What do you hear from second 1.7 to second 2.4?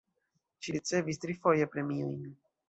premiojn.